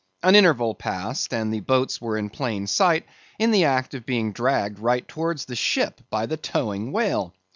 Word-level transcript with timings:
An 0.23 0.33
interval 0.33 0.73
passed 0.73 1.31
and 1.31 1.53
the 1.53 1.59
boats 1.59 2.01
were 2.01 2.17
in 2.17 2.31
plain 2.31 2.65
sight, 2.65 3.05
in 3.37 3.51
the 3.51 3.65
act 3.65 3.93
of 3.93 4.03
being 4.03 4.31
dragged 4.31 4.79
right 4.79 5.07
towards 5.07 5.45
the 5.45 5.55
ship 5.55 6.01
by 6.09 6.25
the 6.25 6.37
towing 6.37 6.91
whale. 6.91 7.35